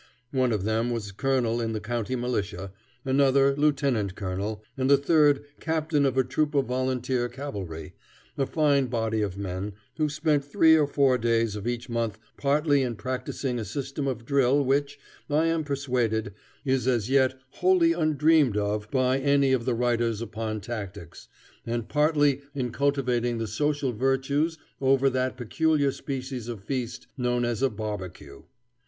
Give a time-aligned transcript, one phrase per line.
[0.31, 2.71] One of them was colonel of the county militia,
[3.05, 7.93] another lieutenant colonel, and the third captain of a troop of volunteer cavalry,
[8.35, 12.81] a fine body of men, who spent three or four days of each month partly
[12.81, 14.97] in practicing a system of drill which,
[15.29, 16.33] I am persuaded,
[16.65, 21.27] is as yet wholly undreamed of by any of the writers upon tactics,
[21.63, 27.61] and partly in cultivating the social virtues over that peculiar species of feast known as
[27.61, 28.41] a barbecue.